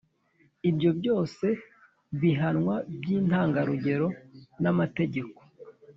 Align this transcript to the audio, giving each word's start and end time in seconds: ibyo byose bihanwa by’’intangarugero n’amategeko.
ibyo 0.69 0.89
byose 0.99 1.45
bihanwa 2.21 2.75
by’’intangarugero 2.99 4.07
n’amategeko. 4.61 5.39